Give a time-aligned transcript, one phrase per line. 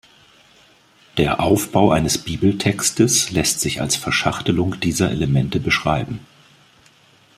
[1.19, 6.25] Der Aufbau eines Bibeltextes lässt sich als Verschachtelung dieser Elemente beschreiben.